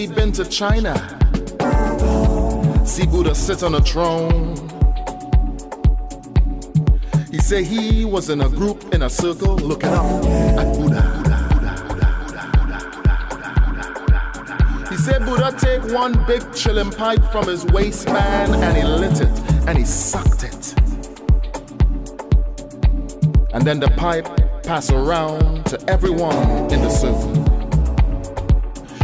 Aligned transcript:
say 0.00 0.06
he 0.06 0.14
been 0.14 0.32
to 0.32 0.44
China, 0.44 0.94
see 2.86 3.06
Buddha 3.06 3.34
sit 3.34 3.62
on 3.62 3.74
a 3.74 3.80
throne. 3.80 4.56
He 7.30 7.38
say 7.38 7.62
he 7.62 8.04
was 8.04 8.30
in 8.30 8.40
a 8.40 8.48
group 8.48 8.94
in 8.94 9.02
a 9.02 9.10
circle 9.10 9.56
looking 9.56 9.90
up 9.90 10.24
at 10.58 10.76
Buddha. 10.76 11.02
He 14.90 14.96
said 14.96 15.24
Buddha 15.24 15.54
take 15.58 15.82
one 15.92 16.12
big 16.26 16.42
chillum 16.52 16.96
pipe 16.96 17.24
from 17.32 17.46
his 17.46 17.64
waistband 17.66 18.54
and 18.54 18.76
he 18.76 18.82
lit 18.82 19.20
it 19.20 19.68
and 19.68 19.78
he 19.78 19.84
sucked 19.84 20.44
it. 20.44 20.74
And 23.52 23.64
then 23.66 23.80
the 23.80 23.92
pipe 23.96 24.28
pass 24.62 24.90
around 24.90 25.66
to 25.66 25.78
everyone 25.88 26.70
in 26.72 26.80
the 26.82 26.90
circle. 26.90 27.39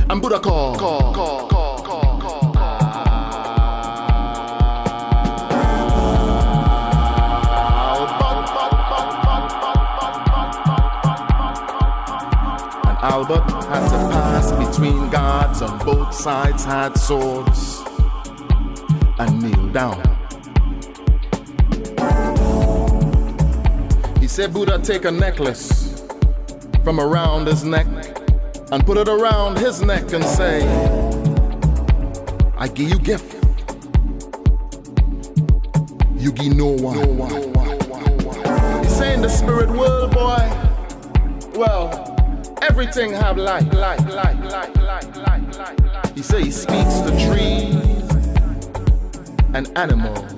And 0.09 0.23
Buddha 0.23 0.39
call, 0.39 0.77
call, 0.77 1.13
call, 1.13 1.49
call. 1.49 1.67
Albert 13.03 13.51
had 13.69 13.89
to 13.89 13.97
pass 14.13 14.53
between 14.53 15.11
guards 15.11 15.63
on 15.63 15.79
both 15.85 16.15
sides 16.15 16.65
had 16.65 16.97
swords 16.99 17.83
and 19.19 19.43
kneel 19.43 19.69
down. 19.69 20.03
He 24.21 24.29
said 24.29 24.53
Buddha 24.53 24.79
take 24.79 25.05
a 25.05 25.11
necklace 25.11 26.05
from 26.85 27.01
around 27.01 27.47
his 27.47 27.65
neck 27.65 27.87
and 28.73 28.85
put 28.85 28.99
it 28.99 29.09
around 29.09 29.59
his 29.59 29.83
neck 29.83 30.13
and 30.13 30.25
say, 30.25 30.63
I 32.57 32.69
give 32.69 32.89
you 32.89 32.99
gift. 32.99 33.35
You 36.17 36.33
give 36.33 36.57
no 36.57 36.69
one. 36.69 36.99
No 36.99 37.07
one. 37.07 38.85
He's 38.85 38.97
saying 38.97 39.23
the 39.23 39.29
spirit 39.29 39.71
world, 39.71 40.13
boy. 40.13 41.59
Well, 41.59 42.17
Everything 42.63 43.13
have 43.13 43.37
life, 43.39 43.73
life, 43.73 44.01
life, 44.01 44.39
life, 44.45 44.77
life, 44.77 45.17
life, 45.17 45.57
life, 45.57 45.81
life. 45.81 46.15
He 46.15 46.23
say 46.23 46.45
he 46.45 46.51
speaks 46.51 47.01
to 47.01 47.11
trees 47.27 47.75
and 49.55 49.71
animals. 49.79 50.35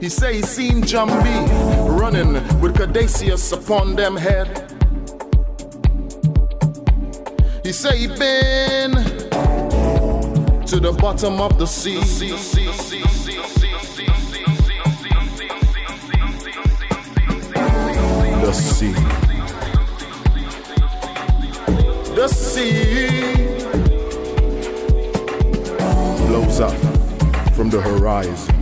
He 0.00 0.08
say 0.08 0.34
he 0.36 0.42
seen 0.42 0.82
Jambi 0.82 1.98
running 1.98 2.34
with 2.60 2.76
Caduceus 2.76 3.52
upon 3.52 3.94
them 3.96 4.16
head. 4.16 4.71
He 7.62 7.70
say 7.70 7.96
he 7.96 8.06
been 8.08 8.92
to 10.66 10.80
the 10.80 10.92
bottom 11.00 11.40
of 11.40 11.58
the 11.58 11.66
sea. 11.66 12.00
The 12.00 12.04
sea, 12.04 12.36
sea, 12.36 12.72
sea. 12.72 13.02
the 18.42 18.52
sea. 18.52 18.92
The 22.14 22.28
sea 22.28 23.08
blows 26.26 26.60
up 26.60 26.74
from 27.54 27.70
the 27.70 27.80
horizon. 27.80 28.61